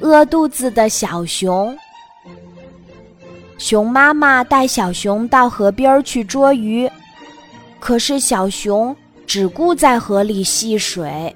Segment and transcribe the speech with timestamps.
[0.00, 1.76] 饿肚子的小熊。
[3.58, 6.90] 熊妈妈带小熊到河边去捉鱼，
[7.80, 8.94] 可是小熊
[9.26, 11.34] 只顾在河里戏水。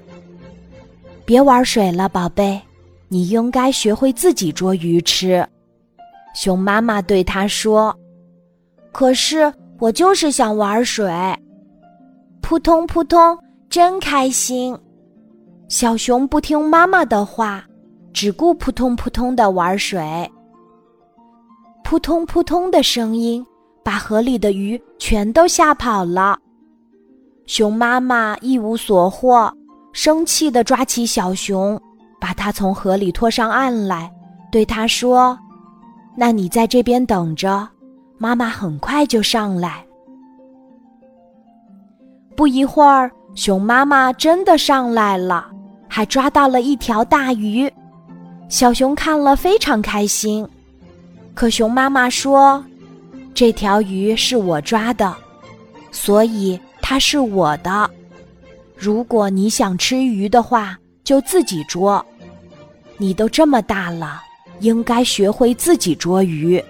[1.25, 2.59] 别玩水了，宝贝，
[3.07, 5.47] 你应该学会自己捉鱼吃。
[6.35, 7.95] 熊妈妈对他说
[8.93, 11.11] ：“可是我就是想玩水。”
[12.41, 13.37] 扑通扑通，
[13.69, 14.77] 真开心。
[15.69, 17.65] 小熊不听妈妈的话，
[18.13, 20.29] 只顾扑通扑通的玩水。
[21.83, 23.45] 扑通扑通的声音
[23.83, 26.37] 把河里的鱼全都吓跑了。
[27.45, 29.51] 熊妈妈一无所获，
[29.91, 31.77] 生气地抓起小熊，
[32.19, 34.09] 把它从河里拖上岸来，
[34.51, 35.37] 对它说
[36.15, 37.67] ：“那你在这边等着，
[38.17, 39.85] 妈妈很快就上来。”
[42.37, 45.51] 不一会儿，熊妈妈真的上来了，
[45.89, 47.69] 还抓到了一条大鱼。
[48.51, 50.45] 小熊看了非常开心。
[51.33, 52.63] 可熊妈妈说
[53.33, 55.15] ：“这条鱼是我抓的，
[55.89, 57.89] 所以它是我的。
[58.75, 62.05] 如果你想吃鱼的话，就自己捉。
[62.97, 64.21] 你都这么大了，
[64.59, 66.61] 应该学会自己捉鱼。”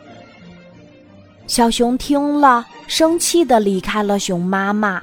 [1.48, 5.02] 小熊听了，生气的离开了熊妈妈。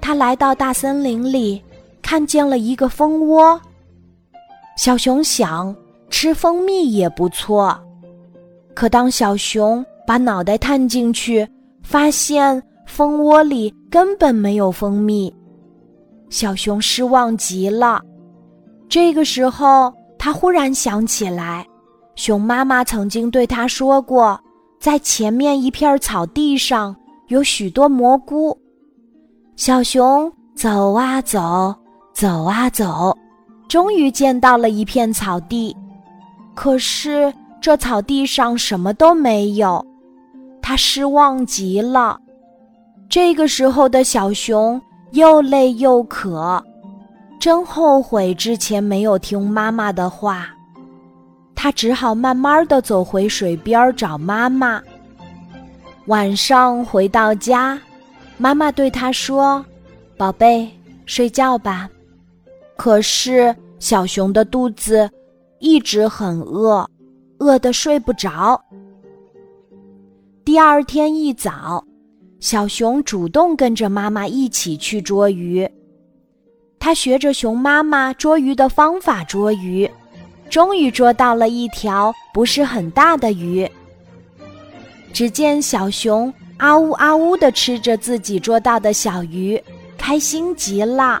[0.00, 1.62] 他来到大森林里，
[2.00, 3.60] 看见了一个蜂窝。
[4.74, 5.76] 小熊想
[6.12, 7.76] 吃蜂蜜也不错。
[8.74, 11.48] 可当小熊把脑袋探进去，
[11.82, 15.34] 发现蜂窝里根本没有蜂蜜，
[16.28, 18.00] 小熊失望极了。
[18.90, 21.66] 这个时候，他忽然想起来，
[22.14, 24.38] 熊妈妈曾经对他说过，
[24.78, 26.94] 在前面一片草地上
[27.28, 28.56] 有许多蘑菇。
[29.56, 31.74] 小熊走啊走，
[32.12, 33.16] 走啊走，
[33.66, 35.74] 终于见到了一片草地，
[36.54, 37.32] 可是。
[37.62, 39.86] 这草地上什么都没有，
[40.60, 42.18] 他失望极了。
[43.08, 46.60] 这个时候的小熊又累又渴，
[47.38, 50.48] 真后悔之前没有听妈妈的话。
[51.54, 54.82] 他只好慢慢的走回水边找妈妈。
[56.06, 57.80] 晚上回到家，
[58.38, 59.64] 妈妈对他说
[60.18, 60.68] ：“宝贝，
[61.06, 61.88] 睡觉吧。”
[62.76, 65.08] 可是小熊的肚子
[65.62, 66.86] 一直很饿。
[67.38, 68.62] 饿得睡不着。
[70.44, 71.84] 第二天一早，
[72.38, 75.68] 小熊主动跟着妈妈一起去捉鱼。
[76.78, 79.90] 他学着熊妈妈捉鱼的方法捉鱼，
[80.48, 83.68] 终于捉到了一条不是很大的鱼。
[85.12, 89.60] 只见小熊啊呜啊呜地吃着自己捉到的小鱼，
[89.98, 91.20] 开心极了。